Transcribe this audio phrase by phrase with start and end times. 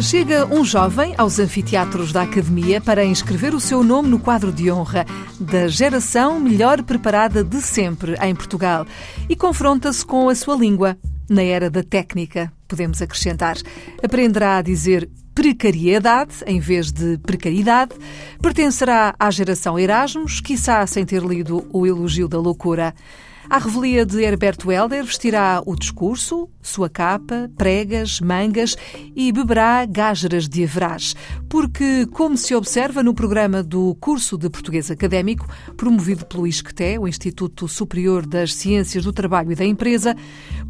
[0.00, 4.70] Chega um jovem aos anfiteatros da Academia para inscrever o seu nome no quadro de
[4.70, 5.06] honra
[5.40, 8.86] da geração melhor preparada de sempre em Portugal
[9.28, 10.98] e confronta-se com a sua língua.
[11.28, 13.56] Na era da técnica, podemos acrescentar.
[14.02, 17.94] Aprenderá a dizer precariedade em vez de precariedade,
[18.42, 22.94] pertencerá à geração Erasmus, quiçá sem ter lido o elogio da loucura.
[23.48, 28.74] À revelia de Herberto Helder vestirá o discurso, sua capa, pregas, mangas
[29.14, 31.14] e beberá gágeras de Averás,
[31.48, 37.06] porque, como se observa no programa do Curso de Português Académico, promovido pelo ISCTE, o
[37.06, 40.16] Instituto Superior das Ciências do Trabalho e da Empresa,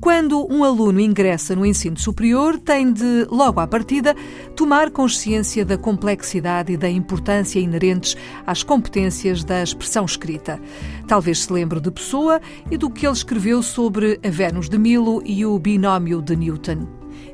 [0.01, 4.17] quando um aluno ingressa no ensino superior, tem de, logo à partida,
[4.57, 10.61] tomar consciência da complexidade e da importância inerentes às competências da expressão escrita.
[11.07, 15.23] Talvez se lembre de Pessoa e do que ele escreveu sobre a Vênus de Milo
[15.25, 16.87] e o binómio de Newton.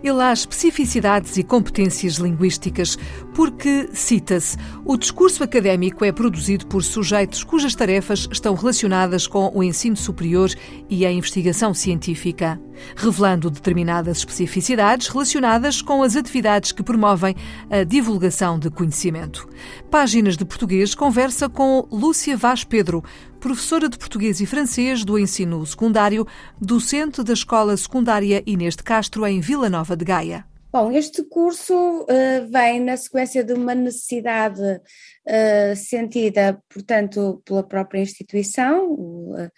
[0.02, 2.98] Ele há especificidades e competências linguísticas,
[3.34, 9.62] porque, cita-se, o discurso académico é produzido por sujeitos cujas tarefas estão relacionadas com o
[9.62, 10.50] ensino superior
[10.88, 12.60] e a investigação científica,
[12.96, 17.34] revelando determinadas especificidades relacionadas com as atividades que promovem
[17.70, 19.48] a divulgação de conhecimento.
[19.90, 23.04] Páginas de Português conversa com Lúcia Vaz Pedro,
[23.40, 26.26] professora de português e francês do ensino secundário,
[26.60, 30.44] docente da Escola Secundária Inês de Castro, em Vila Nova de Gaia.
[30.72, 38.00] Bom, este curso uh, vem na sequência de uma necessidade uh, sentida, portanto, pela própria
[38.00, 39.50] instituição, uh,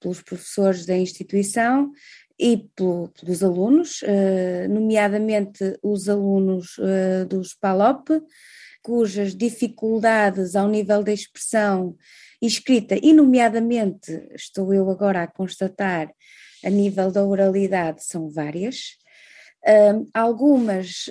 [0.00, 1.92] pelos professores da instituição
[2.38, 4.00] e pelo, pelos alunos,
[4.70, 6.76] nomeadamente os alunos
[7.28, 8.10] dos PALOP,
[8.82, 11.96] cujas dificuldades ao nível da expressão
[12.40, 16.08] escrita, e nomeadamente, estou eu agora a constatar,
[16.64, 18.96] a nível da oralidade, são várias.
[19.66, 21.10] Uh, algumas,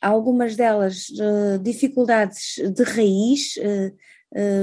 [0.00, 3.54] algumas delas uh, dificuldades de raiz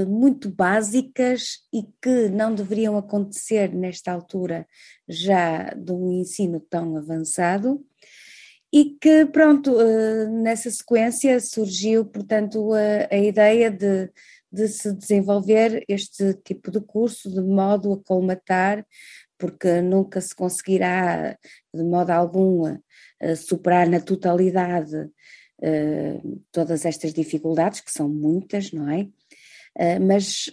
[0.06, 4.64] muito básicas e que não deveriam acontecer nesta altura
[5.08, 7.84] já de um ensino tão avançado
[8.72, 9.76] e que pronto,
[10.40, 14.08] nessa sequência surgiu portanto a, a ideia de
[14.56, 18.86] de se desenvolver este tipo de curso de modo a colmatar,
[19.38, 21.36] porque nunca se conseguirá
[21.72, 22.76] de modo algum
[23.36, 29.08] superar na totalidade uh, todas estas dificuldades, que são muitas, não é?
[29.78, 30.50] Uh, mas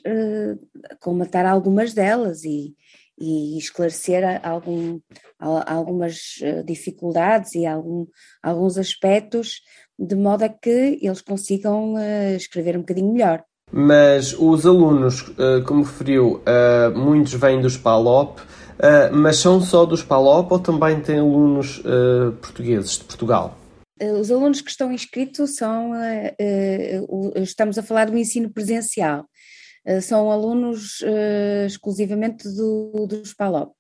[1.00, 2.76] colmatar algumas delas e,
[3.18, 5.00] e esclarecer algum,
[5.40, 6.36] algumas
[6.66, 8.06] dificuldades e algum,
[8.42, 9.62] alguns aspectos
[9.98, 11.96] de modo a que eles consigam
[12.36, 13.46] escrever um bocadinho melhor.
[13.76, 18.40] Mas os alunos, eh, como referiu, eh, muitos vêm dos PALOP,
[18.80, 21.82] eh, mas são só dos PALOP ou também tem alunos
[22.42, 23.58] portugueses de Portugal?
[24.20, 25.92] Os alunos que estão inscritos são,
[27.36, 29.26] estamos a falar do ensino presencial,
[30.02, 31.02] são alunos
[31.66, 33.74] exclusivamente do, dos PALOP.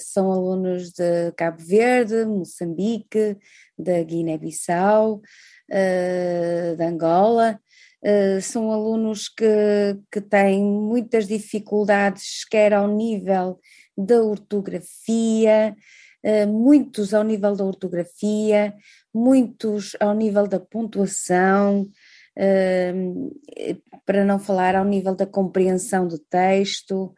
[0.00, 3.36] São alunos de Cabo Verde, Moçambique,
[3.78, 5.20] da Guiné-Bissau,
[5.68, 7.60] de Angola,
[8.00, 9.44] Uh, são alunos que,
[10.12, 13.58] que têm muitas dificuldades, quer ao nível
[13.96, 15.74] da ortografia,
[16.24, 18.72] uh, muitos ao nível da ortografia,
[19.12, 21.90] muitos ao nível da pontuação,
[22.38, 27.12] uh, para não falar ao nível da compreensão do texto.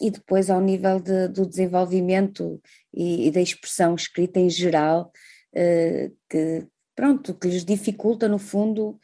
[0.00, 2.60] e depois ao nível de, do desenvolvimento
[2.92, 5.12] e, e, da expressão escrita em geral,
[6.28, 8.98] que, pronto, que lhes dificulta no fundo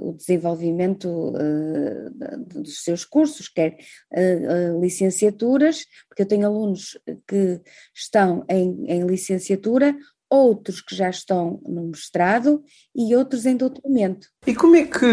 [0.00, 2.10] o desenvolvimento uh,
[2.46, 3.76] dos seus cursos, quer
[4.12, 7.60] uh, licenciaturas, porque eu tenho alunos que
[7.94, 9.96] estão em, em licenciatura,
[10.28, 12.62] outros que já estão no mestrado
[12.94, 14.28] e outros em doutoramento.
[14.46, 15.06] E como é que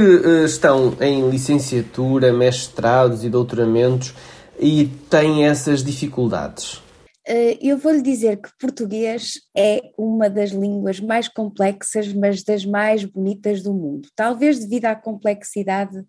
[0.46, 4.14] estão em licenciatura, mestrados e doutoramentos
[4.60, 6.82] e têm essas dificuldades?
[7.28, 12.66] Eh, eu vou lhe dizer que português é uma das línguas mais complexas, mas das
[12.66, 14.10] mais bonitas do mundo.
[14.16, 16.04] Talvez devido à complexidade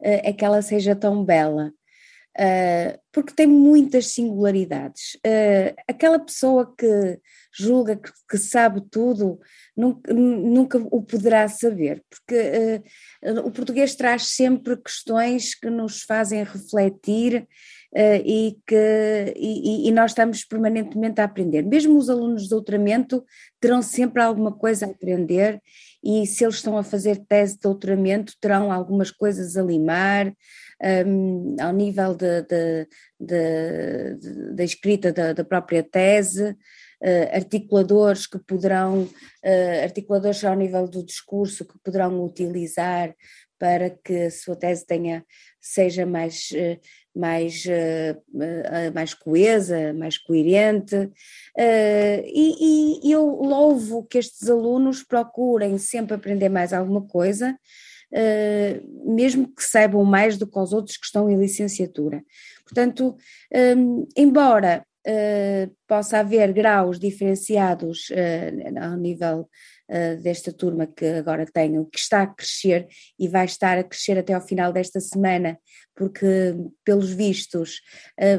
[0.00, 1.72] é que ela seja tão bela.
[2.36, 5.16] Uh, porque tem muitas singularidades.
[5.88, 7.20] Aquela pessoa que
[7.56, 7.96] julga
[8.28, 9.38] que, sabe tudo
[9.76, 12.82] nunca, nunca, o poderá saber, porque
[13.44, 17.46] o português traz sempre questões que nos fazem refletir
[17.96, 21.62] e que e, e, nós estamos permanentemente a aprender.
[21.62, 23.24] Mesmo os alunos de doutoramento
[23.60, 25.60] terão sempre alguma coisa a aprender
[26.02, 30.34] e se eles estão a fazer tese de doutoramento terão algumas coisas a limar,
[31.06, 32.14] um, ao nível
[33.20, 41.02] da escrita da, da, própria tese, uh, articuladores que poderão, uh, articuladores ao nível do
[41.04, 43.14] discurso que poderão utilizar
[43.58, 45.24] para que a sua tese tenha,
[45.58, 46.50] seja mais,
[47.14, 47.64] mais,
[48.92, 51.10] mais coesa, mais coerente.
[51.56, 57.56] E, e eu louvo que estes alunos procurem sempre aprender mais alguma coisa,
[59.04, 62.22] mesmo que saibam mais do que os outros que estão em licenciatura.
[62.64, 63.16] Portanto,
[64.16, 64.84] embora
[65.86, 68.08] possa haver graus diferenciados
[68.80, 69.48] ao nível
[70.22, 72.88] desta turma que agora tenho, que está a crescer
[73.18, 75.58] e vai estar a crescer até ao final desta semana,
[75.94, 76.26] porque,
[76.84, 77.80] pelos vistos,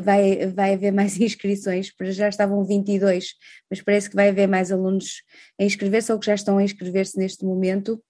[0.04, 3.34] vai, vai haver mais inscrições, já estavam 22,
[3.70, 5.22] mas parece que vai haver mais alunos
[5.60, 8.04] a inscrever-se ou que já estão a inscrever-se neste momento.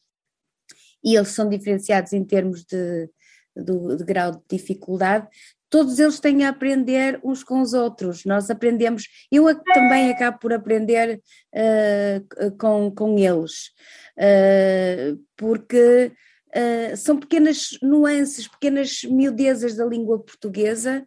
[1.03, 3.09] E eles são diferenciados em termos de,
[3.55, 5.27] de, de grau de dificuldade,
[5.75, 8.24] todos eles têm a aprender uns com os outros.
[8.24, 9.44] Nós aprendemos, eu
[9.74, 11.22] também acabo por aprender
[11.54, 13.72] uh, com, com eles,
[14.18, 16.13] uh, porque
[16.56, 21.06] uh, são pequenas nuances, pequenas miudezas da língua portuguesa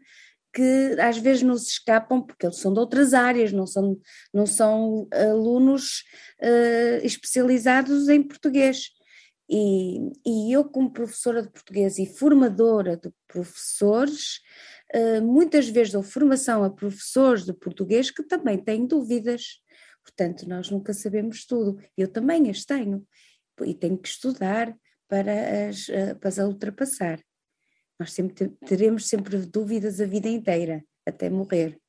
[0.52, 3.98] que às vezes nos escapam porque eles são de outras áreas, não são,
[4.34, 6.04] não são alunos
[7.02, 8.88] especializados em português.
[9.48, 14.40] E, e eu, como professora de português e formadora de professores,
[14.94, 19.60] uh, muitas vezes dou formação a professores de português que também têm dúvidas.
[20.04, 21.78] Portanto, nós nunca sabemos tudo.
[21.96, 23.06] Eu também as tenho
[23.62, 24.76] e tenho que estudar
[25.08, 27.20] para as, uh, para as ultrapassar.
[27.98, 31.80] Nós sempre teremos sempre dúvidas a vida inteira, até morrer.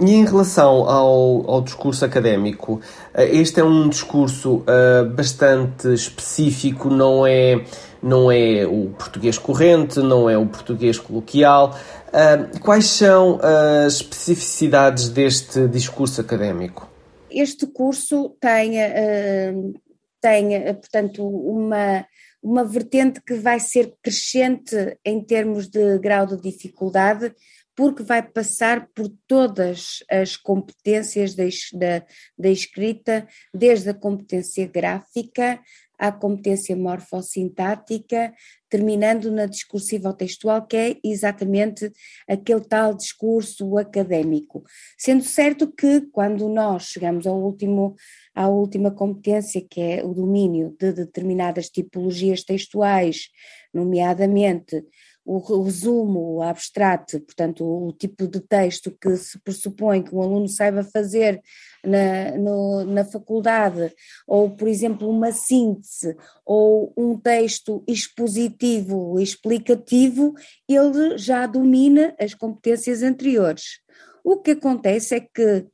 [0.00, 2.80] E em relação ao, ao discurso académico,
[3.12, 7.62] eh, este é um discurso uh, bastante específico, não é,
[8.02, 11.78] não é o português corrente, não é o português coloquial.
[12.08, 16.90] Uh, quais são as especificidades deste discurso académico?
[17.30, 19.74] Este curso tem, uh,
[20.22, 22.06] tem portanto, uma,
[22.42, 27.34] uma vertente que vai ser crescente em termos de grau de dificuldade,
[27.74, 32.06] porque vai passar por todas as competências da, da,
[32.38, 35.60] da escrita, desde a competência gráfica
[36.02, 38.34] à competência morfossintática,
[38.68, 41.92] terminando na discursiva textual, que é exatamente
[42.26, 44.64] aquele tal discurso académico.
[44.98, 47.94] Sendo certo que quando nós chegamos ao último,
[48.34, 53.28] à última competência, que é o domínio de determinadas tipologias textuais,
[53.72, 54.84] nomeadamente
[55.24, 60.48] o resumo, o abstrato, portanto, o tipo de texto que se pressupõe que um aluno
[60.48, 61.40] saiba fazer
[61.84, 63.94] na, no, na faculdade,
[64.26, 70.34] ou, por exemplo, uma síntese, ou um texto expositivo, explicativo,
[70.68, 73.80] ele já domina as competências anteriores.
[74.24, 75.66] O que acontece é que.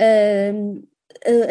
[0.00, 0.92] Uh,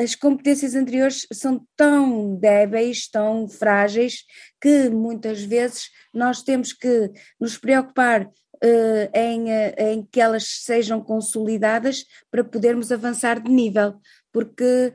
[0.04, 4.26] as competências anteriores são tão débeis, tão frágeis,
[4.62, 11.02] que muitas vezes nós temos que nos preocupar uh, em, uh, em que elas sejam
[11.02, 13.96] consolidadas para podermos avançar de nível,
[14.32, 14.94] porque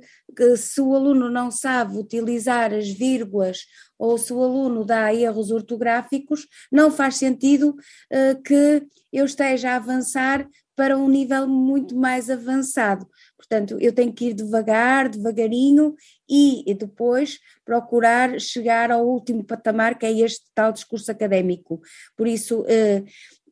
[0.56, 3.58] se o aluno não sabe utilizar as vírgulas
[3.98, 9.76] ou se o aluno dá erros ortográficos, não faz sentido uh, que eu esteja a
[9.76, 10.46] avançar
[10.76, 13.08] para um nível muito mais avançado.
[13.36, 15.94] Portanto, eu tenho que ir devagar, devagarinho
[16.28, 21.80] e, depois procurar chegar ao último patamar, que é este tal discurso académico.
[22.16, 23.04] Por isso, eh,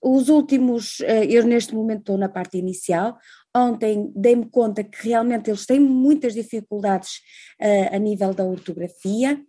[0.03, 3.19] os últimos, eh, eu neste momento estou na parte inicial,
[3.55, 7.21] ontem dei-me conta que realmente eles têm muitas dificuldades
[7.61, 9.41] uh, a nível da ortografia,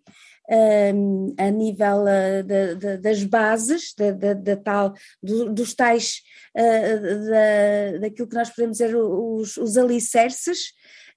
[0.50, 6.22] uh, a nível uh, de, de, das bases, da tal, do, dos tais,
[6.54, 10.74] da, daquilo que nós podemos dizer os, os alicerces,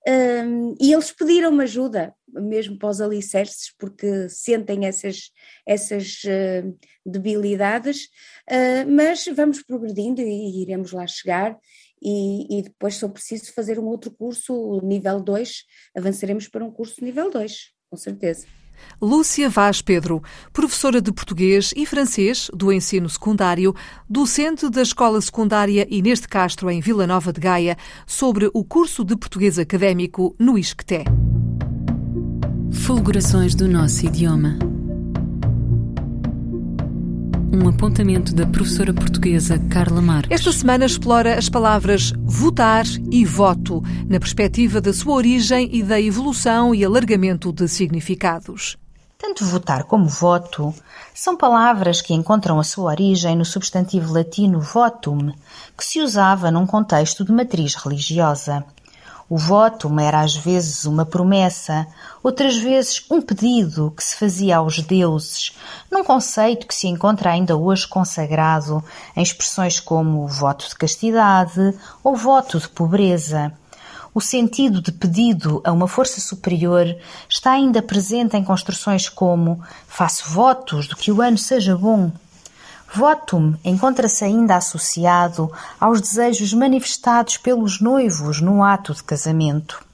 [0.07, 5.31] um, e eles pediram-me ajuda, mesmo para os alicerces, porque sentem essas,
[5.67, 8.05] essas uh, debilidades,
[8.51, 11.59] uh, mas vamos progredindo e iremos lá chegar.
[12.01, 15.65] E, e, depois, se eu preciso fazer um outro curso, nível 2,
[15.97, 18.47] avançaremos para um curso nível 2, com certeza.
[19.01, 23.75] Lúcia Vaz Pedro, professora de português e francês do ensino secundário,
[24.09, 29.05] docente da Escola Secundária Inês de Castro em Vila Nova de Gaia, sobre o curso
[29.05, 31.05] de português académico no Isqueté.
[32.73, 34.68] Fulgurações do nosso idioma.
[37.51, 40.31] Um apontamento da professora portuguesa Carla Marques.
[40.31, 45.99] Esta semana explora as palavras votar e voto, na perspectiva da sua origem e da
[45.99, 48.77] evolução e alargamento de significados.
[49.17, 50.75] Tanto votar como voto
[51.15, 55.33] são palavras que encontram a sua origem no substantivo latino votum,
[55.77, 58.63] que se usava num contexto de matriz religiosa.
[59.31, 61.87] O voto era às vezes uma promessa,
[62.23, 65.53] outras vezes um pedido que se fazia aos deuses,
[65.91, 68.83] num conceito que se encontra ainda hoje consagrado
[69.15, 73.53] em expressões como voto de castidade ou voto de pobreza.
[74.15, 76.97] O sentido de pedido a uma força superior
[77.29, 82.11] está ainda presente em construções como faço votos de que o ano seja bom.
[82.93, 89.85] Votum encontra-se ainda associado aos desejos manifestados pelos noivos no ato de casamento.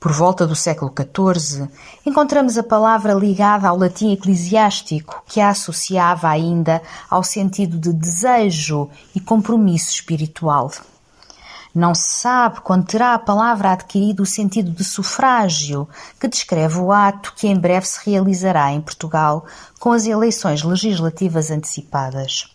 [0.00, 1.68] Por volta do século XIV,
[2.06, 8.88] encontramos a palavra ligada ao latim eclesiástico, que a associava ainda ao sentido de desejo
[9.14, 10.70] e compromisso espiritual.
[11.78, 16.90] Não se sabe quando terá a palavra adquirido o sentido de sufrágio, que descreve o
[16.90, 19.46] ato que em breve se realizará em Portugal
[19.78, 22.52] com as eleições legislativas antecipadas.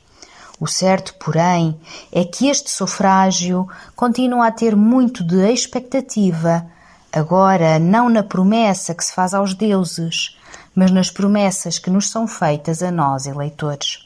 [0.60, 1.80] O certo, porém,
[2.12, 3.65] é que este sufrágio
[3.96, 6.65] continua a ter muito de expectativa,
[7.10, 10.38] agora não na promessa que se faz aos deuses,
[10.75, 14.06] mas nas promessas que nos são feitas a nós, eleitores.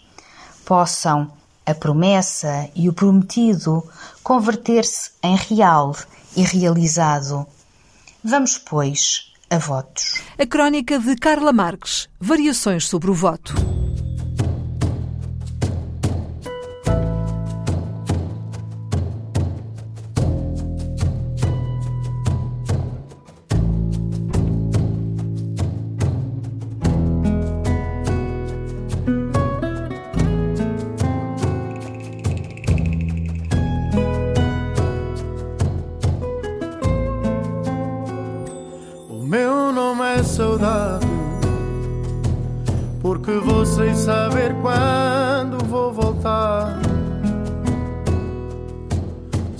[0.63, 1.31] Possam,
[1.67, 3.83] a promessa e o prometido
[4.23, 5.93] converter-se em real
[6.35, 7.45] e realizado.
[8.23, 10.21] Vamos, pois, a votos.
[10.39, 12.07] A crónica de Carla Marques.
[12.19, 13.76] Variações sobre o voto.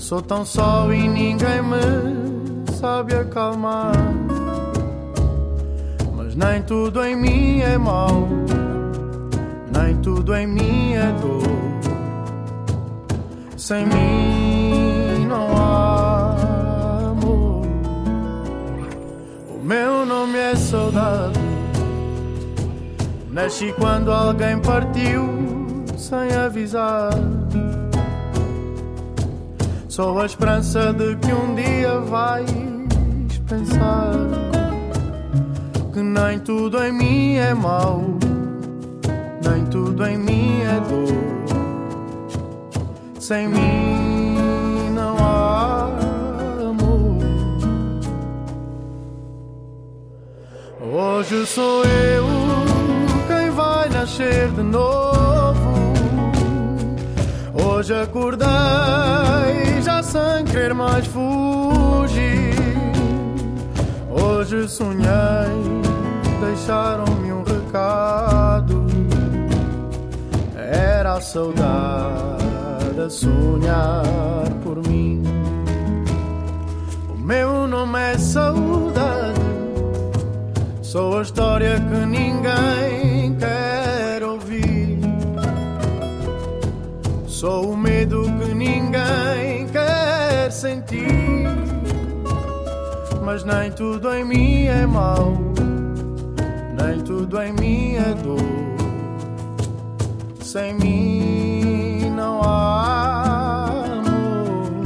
[0.08, 3.92] Sou tão só e ninguém me sabe acalmar.
[6.16, 8.26] Mas nem tudo em mim é mau
[9.70, 11.42] Nem tudo em mim é dor.
[13.54, 17.66] Sem mim não há amor.
[19.54, 21.38] O meu nome é saudade.
[23.30, 25.28] Nasci quando alguém partiu
[25.98, 27.10] sem avisar
[29.98, 32.48] Sou a esperança de que um dia vais
[33.48, 34.12] pensar
[35.92, 38.04] Que nem tudo em mim é mau
[39.42, 41.18] Nem tudo em mim é dor.
[43.18, 45.88] Sem mim não há
[46.60, 47.18] amor.
[50.80, 52.24] Hoje sou eu
[53.26, 55.92] quem vai nascer de novo.
[57.52, 59.07] Hoje acordei já
[60.58, 62.56] querer mais fugir.
[64.10, 65.06] Hoje sonhei,
[66.40, 68.86] deixaram-me um recado.
[70.56, 75.22] Era a saudade a sonhar por mim.
[77.14, 79.40] O meu nome é saudade.
[80.82, 84.98] Sou a história que ninguém quer ouvir.
[87.28, 88.97] Sou o medo que ninguém
[93.24, 95.38] Mas nem tudo em mim é mau,
[96.76, 98.42] nem tudo em mim é dor.
[100.40, 104.82] Sem mim não há amor.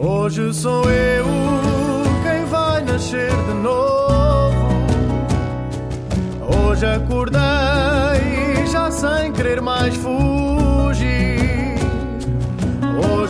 [0.00, 1.24] Hoje sou eu
[2.22, 4.54] quem vai nascer de novo.
[6.68, 7.40] Hoje acordei
[8.70, 10.53] já sem querer mais fugir.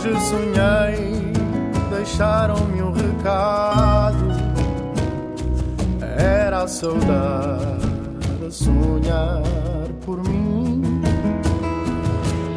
[0.05, 1.33] Hoje sonhei,
[1.89, 4.27] deixaram-me um recado.
[6.15, 7.81] Era a saudade
[8.51, 9.41] sonhar
[10.05, 11.01] por mim.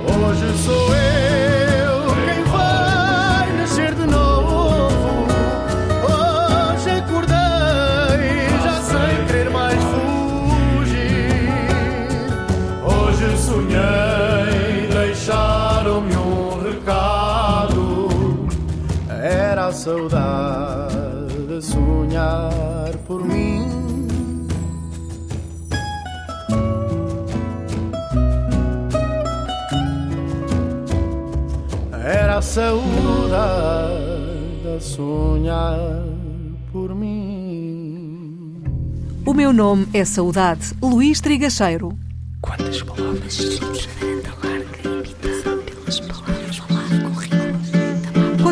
[0.05, 1.58] Hoje sou eu
[19.79, 23.69] saudade a sonhar por mim.
[31.93, 32.83] Era a saudade
[34.77, 36.05] a sonhar
[36.73, 38.61] por mim.
[39.25, 41.97] O meu nome é Saudade, Luís Trigacheiro.
[42.41, 43.61] Quantas palavras?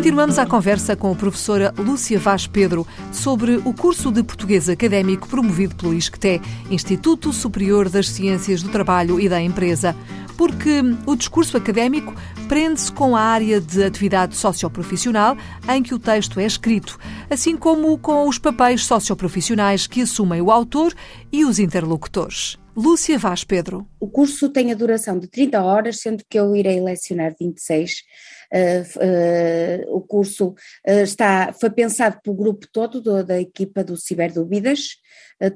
[0.07, 5.27] Continuamos a conversa com a professora Lúcia Vaz Pedro sobre o curso de português académico
[5.27, 9.97] promovido pelo ISCTE, Instituto Superior das Ciências do Trabalho e da Empresa,
[10.39, 12.15] porque o discurso académico
[12.47, 15.37] prende-se com a área de atividade socioprofissional
[15.69, 20.53] em que o texto é escrito, assim como com os papéis socioprofissionais que assumem o
[20.53, 20.95] autor
[21.33, 22.57] e os interlocutores.
[22.77, 23.85] Lúcia Vaz Pedro.
[23.99, 28.05] O curso tem a duração de 30 horas, sendo que eu irei lecionar 26.
[28.53, 33.97] Uh, uh, o curso uh, está, foi pensado pelo grupo todo do, da equipa do
[33.97, 34.97] Ciberdúvidas.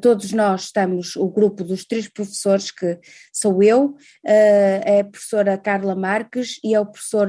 [0.02, 2.98] todos nós estamos, o grupo dos três professores, que
[3.32, 3.94] sou eu,
[4.24, 7.28] é a professora Carla Marques e é o professor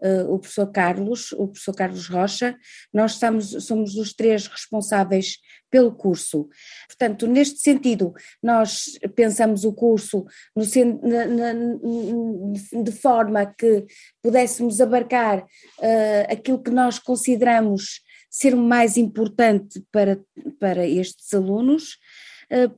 [0.00, 2.56] uh, o professor Carlos, o professor Carlos Rocha,
[2.92, 5.38] nós estamos, somos os três responsáveis
[5.70, 6.48] pelo curso.
[6.86, 10.24] Portanto, neste sentido, nós pensamos o curso
[10.56, 10.64] no,
[11.02, 13.84] na, na, de forma que
[14.22, 18.00] pudéssemos abarcar uh, aquilo que nós consideramos
[18.30, 20.20] ser o mais importante para,
[20.58, 21.98] para estes alunos,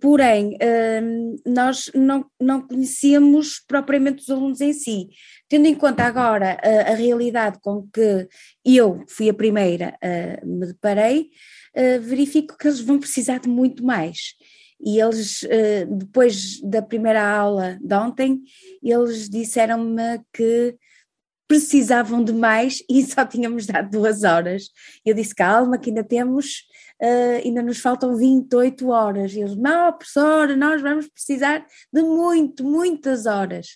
[0.00, 1.00] porém, eh,
[1.46, 5.08] nós não, não conhecíamos propriamente os alunos em si.
[5.48, 8.28] Tendo em conta agora a, eh, a realidade com que
[8.64, 9.96] eu, fui a primeira,
[10.44, 11.30] me deparei,
[12.02, 14.34] verifico que eles vão precisar de muito mais.
[14.80, 15.40] E eles,
[15.88, 18.40] depois da primeira aula de ontem,
[18.82, 20.76] eles disseram-me que
[21.50, 24.68] precisavam de mais e só tínhamos dado duas horas.
[25.04, 26.62] Eu disse: calma, que ainda temos
[27.02, 29.32] uh, ainda nos faltam 28 horas.
[29.32, 33.66] E eles, não, professora, nós vamos precisar de muito, muitas horas.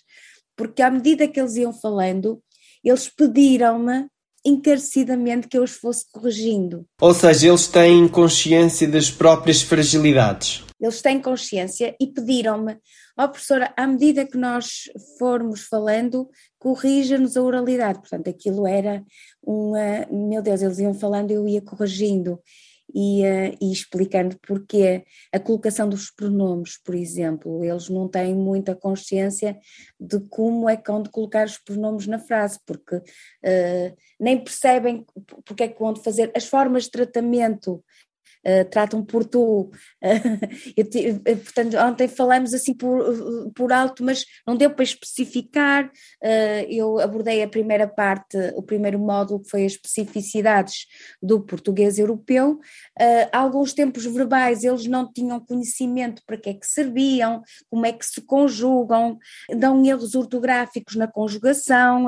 [0.55, 2.41] Porque à medida que eles iam falando,
[2.81, 4.07] eles pediram-me
[4.45, 6.85] encarecidamente que eu os fosse corrigindo.
[7.01, 10.63] Ou seja, eles têm consciência das próprias fragilidades.
[10.85, 12.73] Eles têm consciência e pediram-me,
[13.17, 14.83] ó oh, professora, à medida que nós
[15.17, 17.99] formos falando, corrija-nos a oralidade.
[17.99, 19.03] Portanto, aquilo era
[19.43, 22.39] uma, meu Deus, eles iam falando, eu ia corrigindo
[22.93, 28.75] e, uh, e, explicando porque a colocação dos pronomes, por exemplo, eles não têm muita
[28.75, 29.57] consciência
[29.99, 35.03] de como é que hão de colocar os pronomes na frase, porque uh, nem percebem
[35.43, 37.83] porque é que vão de fazer as formas de tratamento
[38.45, 39.71] Uh, tratam por tu.
[40.77, 45.89] Uh, portanto, ontem falamos assim por, por alto, mas não deu para especificar.
[46.69, 50.85] Eu abordei a primeira parte, o primeiro módulo, que foi as especificidades
[51.21, 52.59] do português europeu.
[53.31, 58.05] alguns tempos verbais eles não tinham conhecimento para que é que serviam, como é que
[58.05, 59.17] se conjugam,
[59.57, 62.05] dão erros ortográficos na conjugação.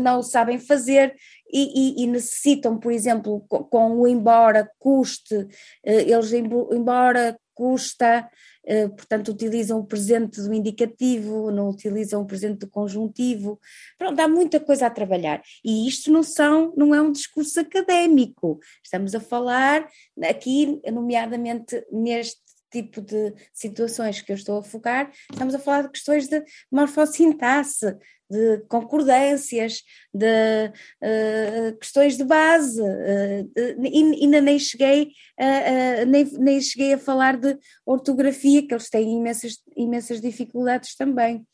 [0.00, 1.14] Não o sabem fazer
[1.50, 5.46] e, e, e, necessitam, por exemplo, com, o embora custe,
[5.84, 8.28] eh, eles embora custa,
[8.66, 13.60] eh, portanto utilizam o presente do indicativo, não utilizam o presente do conjuntivo,
[13.96, 15.40] pronto, há muita coisa a trabalhar.
[15.64, 19.88] E isto não são, não é um discurso académico, estamos a falar
[20.24, 22.43] aqui, nomeadamente neste
[22.74, 27.96] tipo de situações que eu estou a focar, estamos a falar de questões de morfossintaxe,
[28.28, 29.82] de concordâncias,
[30.12, 37.36] de uh, questões de base, uh, ainda nem cheguei, a, nem, nem cheguei a falar
[37.36, 37.56] de
[37.86, 41.46] ortografia, que eles têm imensas, imensas dificuldades também.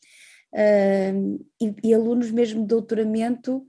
[0.53, 3.65] Uh, e, e, alunos mesmo de doutoramento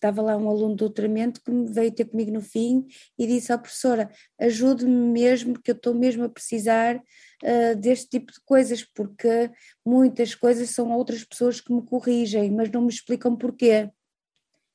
[0.00, 2.86] estava lá um aluno de doutoramento que veio ter comigo no fim
[3.18, 4.10] e disse à professora,
[4.40, 9.50] ajude-me mesmo, que eu estou mesmo a precisar uh, deste tipo de coisas, porque
[9.84, 13.90] muitas coisas são outras pessoas que me corrigem, mas não me explicam porquê.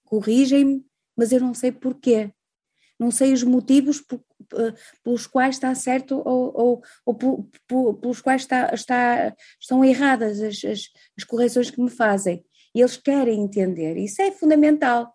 [0.04, 0.86] Corrigem-me,
[1.18, 2.32] mas eu não sei porquê.
[2.98, 7.96] Não sei os motivos por, uh, pelos quais está certo ou, ou, ou por, por,
[7.96, 10.82] pelos quais está, está, estão erradas as, as,
[11.18, 15.14] as correções que me fazem e eles querem entender, isso é fundamental.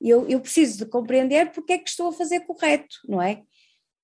[0.00, 3.42] Eu, eu preciso de compreender porque é que estou a fazer correto, não é?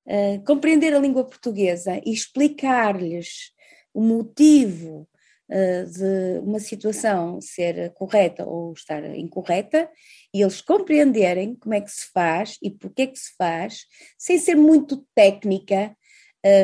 [0.06, 3.52] Uh, compreender a língua portuguesa e explicar-lhes
[3.94, 5.08] o motivo
[5.48, 9.88] uh, de uma situação ser correta ou estar incorreta
[10.34, 13.86] e eles compreenderem como é que se faz e porque é que se faz,
[14.18, 15.96] sem ser muito técnica,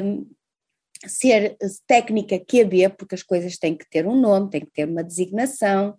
[0.05, 0.29] um,
[1.07, 5.03] ser técnica QB, porque as coisas têm que ter um nome, têm que ter uma
[5.03, 5.97] designação,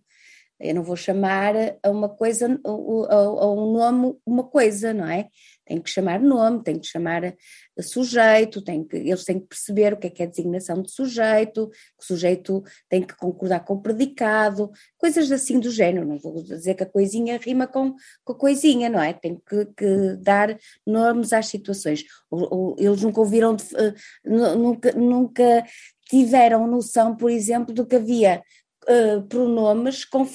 [0.63, 5.27] Eu não vou chamar a uma coisa, a, um nome, uma coisa, não é?
[5.65, 7.35] Tem que chamar nome, tem que chamar
[7.81, 11.69] sujeito, tem que, eles têm que perceber o que é que é designação de sujeito,
[11.69, 16.07] que o sujeito tem que concordar com o predicado, coisas assim do género.
[16.07, 19.11] Não vou dizer que a coisinha rima com, com a coisinha, não é?
[19.11, 22.05] Tem que, que dar nomes às situações.
[22.31, 25.65] Ou, ou, eles nunca ouviram, de, uh, nunca, nunca
[26.09, 28.43] tiveram noção, por exemplo, do que havia
[28.83, 30.25] uh, pronomes com,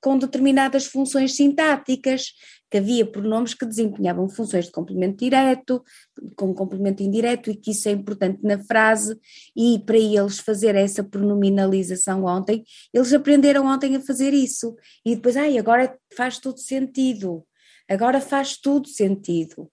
[0.00, 2.32] com determinadas funções sintáticas
[2.70, 5.82] que havia pronomes que desempenhavam funções de complemento direto,
[6.36, 9.18] com complemento indireto, e que isso é importante na frase,
[9.56, 15.36] e para eles fazer essa pronominalização ontem, eles aprenderam ontem a fazer isso, e depois,
[15.36, 17.46] ai, agora faz todo sentido,
[17.88, 19.70] agora faz tudo sentido.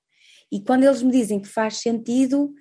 [0.52, 2.54] E quando eles me dizem que faz sentido,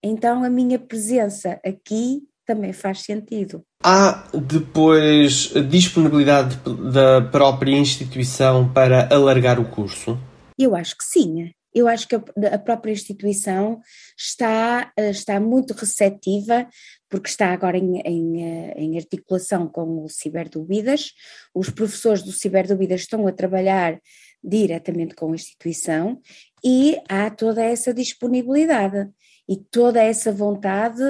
[0.00, 3.62] então a minha presença aqui também faz sentido.
[3.82, 6.56] Há depois disponibilidade
[6.92, 10.18] da própria instituição para alargar o curso?
[10.58, 11.50] Eu acho que sim.
[11.74, 13.80] Eu acho que a própria instituição
[14.16, 16.68] está, está muito receptiva,
[17.10, 18.42] porque está agora em, em,
[18.76, 21.12] em articulação com o Ciberdúvidas.
[21.52, 23.98] Os professores do Ciberdúvidas estão a trabalhar
[24.42, 26.20] diretamente com a instituição
[26.62, 29.08] e há toda essa disponibilidade
[29.48, 31.02] e toda essa vontade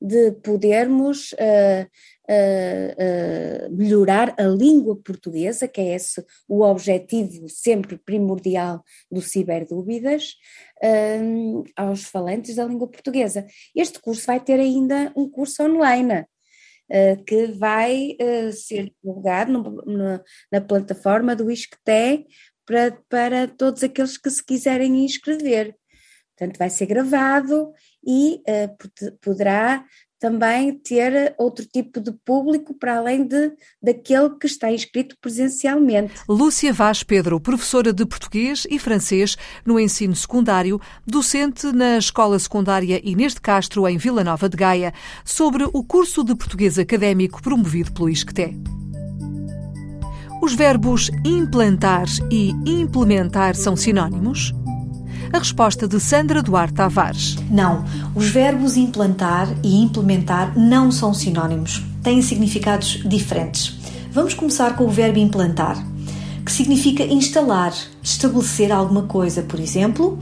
[0.00, 1.86] de podermos uh,
[2.28, 10.34] uh, uh, melhorar a língua portuguesa, que é esse o objetivo sempre primordial do Ciberdúvidas,
[11.76, 13.46] aos falantes da língua portuguesa.
[13.76, 16.24] Este curso vai ter ainda um curso online.
[17.26, 18.16] que vai
[18.52, 22.26] ser divulgado no, no, na plataforma do ISCTE
[22.66, 25.76] para, para todos aqueles que se quiserem inscrever.
[26.40, 27.70] Portanto, vai ser gravado
[28.02, 29.84] e uh, poderá
[30.18, 36.14] também ter outro tipo de público para além de, daquele que está inscrito presencialmente.
[36.26, 43.00] Lúcia Vaz Pedro, professora de português e francês no ensino secundário, docente na Escola Secundária
[43.04, 47.92] Inês de Castro, em Vila Nova de Gaia, sobre o curso de português académico promovido
[47.92, 48.58] pelo ISCTE.
[50.42, 54.54] Os verbos implantar e implementar são sinónimos?
[55.32, 57.36] A resposta de Sandra Duarte Tavares.
[57.48, 57.84] Não,
[58.16, 63.78] os verbos implantar e implementar não são sinónimos, têm significados diferentes.
[64.10, 65.76] Vamos começar com o verbo implantar,
[66.44, 69.40] que significa instalar, estabelecer alguma coisa.
[69.42, 70.18] Por exemplo,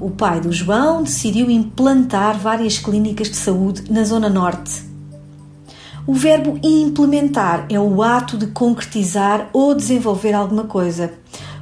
[0.00, 4.82] o pai do João decidiu implantar várias clínicas de saúde na Zona Norte.
[6.06, 11.12] O verbo implementar é o ato de concretizar ou desenvolver alguma coisa.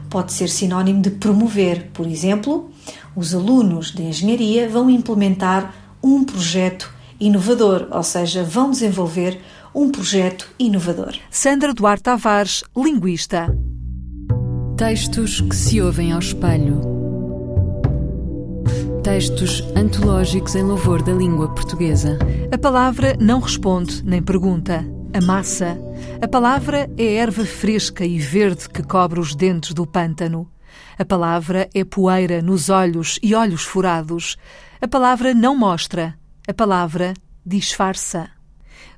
[0.09, 2.71] Pode ser sinónimo de promover, por exemplo,
[3.17, 9.41] os alunos de engenharia vão implementar um projeto inovador, ou seja, vão desenvolver
[9.75, 11.15] um projeto inovador.
[11.31, 13.47] Sandra Duarte Tavares, linguista.
[14.77, 16.81] Textos que se ouvem ao espelho.
[19.03, 22.19] Textos antológicos em louvor da língua portuguesa.
[22.53, 24.85] A palavra não responde nem pergunta.
[25.15, 25.79] A massa.
[26.21, 30.47] A palavra é erva fresca e verde que cobre os dentes do pântano.
[30.99, 34.37] A palavra é poeira nos olhos e olhos furados.
[34.81, 36.19] A palavra não mostra.
[36.49, 38.31] A palavra disfarça.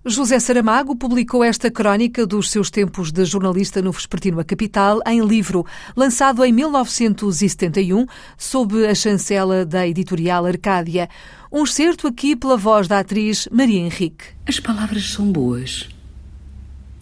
[0.05, 5.25] José Saramago publicou esta crónica dos seus tempos de jornalista no Vespertino A Capital em
[5.25, 11.09] livro, lançado em 1971, sob a chancela da editorial Arcádia.
[11.53, 14.25] Um certo aqui pela voz da atriz Maria Henrique.
[14.47, 15.89] As palavras são boas.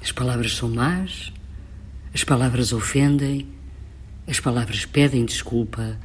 [0.02, 1.32] As palavras são más.
[2.14, 3.55] As palavras ofendem.
[4.26, 5.96] As palavras pedem desculpa,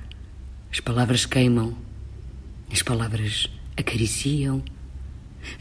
[0.71, 1.75] as palavras queimam,
[2.71, 4.63] as palavras acariciam.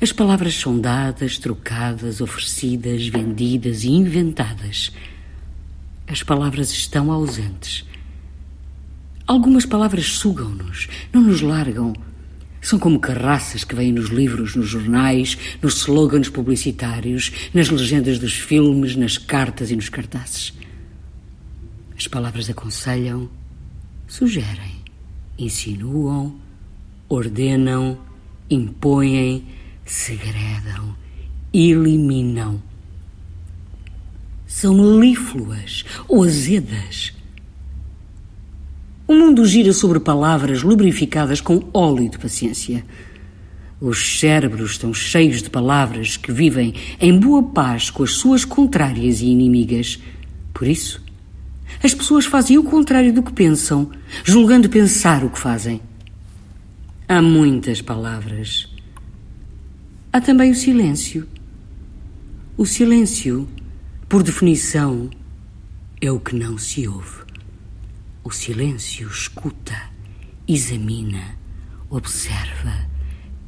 [0.01, 4.93] As palavras são dadas, trocadas, oferecidas, vendidas e inventadas.
[6.07, 7.85] As palavras estão ausentes.
[9.27, 11.95] Algumas palavras sugam-nos, não nos largam.
[12.61, 18.35] São como carraças que vêm nos livros, nos jornais, nos slogans publicitários, nas legendas dos
[18.35, 20.53] filmes, nas cartas e nos cartazes.
[22.01, 23.29] As palavras aconselham,
[24.09, 24.83] sugerem,
[25.39, 26.35] insinuam,
[27.07, 27.99] ordenam,
[28.49, 29.45] impõem,
[29.85, 30.97] segredam,
[31.53, 32.63] eliminam.
[34.47, 37.13] São melífluas ou azedas.
[39.07, 42.83] O mundo gira sobre palavras lubrificadas com óleo de paciência.
[43.79, 49.21] Os cérebros estão cheios de palavras que vivem em boa paz com as suas contrárias
[49.21, 49.99] e inimigas.
[50.55, 51.10] Por isso,
[51.83, 53.91] as pessoas fazem o contrário do que pensam,
[54.25, 55.81] julgando pensar o que fazem.
[57.09, 58.69] Há muitas palavras.
[60.13, 61.27] Há também o silêncio.
[62.57, 63.49] O silêncio
[64.11, 65.09] por definição,
[66.01, 67.23] é o que não se ouve.
[68.25, 69.89] O silêncio escuta,
[70.49, 71.39] examina,
[71.89, 72.91] observa,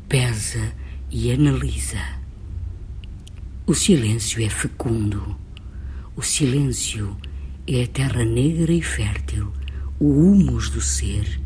[0.08, 0.72] pesa
[1.10, 2.00] e analisa.
[3.66, 5.36] O silêncio é fecundo.
[6.14, 7.16] O silêncio
[7.66, 9.52] é a terra negra e fértil,
[10.00, 11.40] o humus do ser,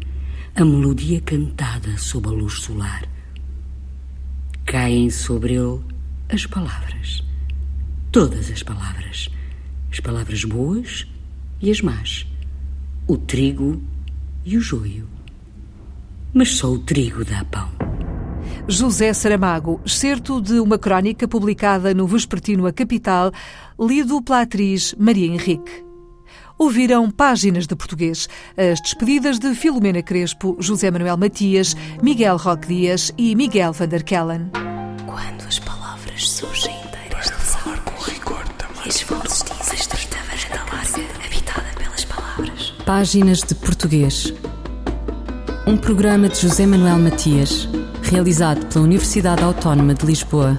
[0.54, 3.06] a melodia cantada sob a luz solar.
[4.64, 5.80] Caem sobre ele
[6.28, 7.22] as palavras,
[8.10, 9.28] todas as palavras,
[9.92, 11.06] as palavras boas
[11.60, 12.26] e as más,
[13.06, 13.82] o trigo
[14.44, 15.06] e o joio.
[16.32, 17.70] Mas só o trigo dá pão.
[18.68, 23.30] José Saramago, excerto de uma crónica publicada no Vespertino A Capital,
[23.78, 25.85] lido pela atriz Maria Henrique.
[26.58, 33.12] Ouviram páginas de português, as despedidas de Filomena Crespo, José Manuel Matias, Miguel Roque Dias
[33.18, 34.50] e Miguel van der Kellen.
[35.06, 38.86] Quando as palavras surgem inteiras de falar com rigor também.
[38.86, 40.16] E as vozes dizem estreita
[41.24, 42.72] habitada pelas palavras.
[42.86, 44.32] Páginas de português.
[45.66, 47.68] Um programa de José Manuel Matias,
[48.02, 50.58] realizado pela Universidade Autónoma de Lisboa.